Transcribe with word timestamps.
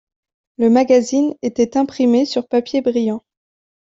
Le 0.57 0.71
magazine 0.71 1.35
était 1.43 1.77
imprimé 1.77 2.25
sur 2.25 2.47
papier 2.47 2.81
brillant. 2.81 3.21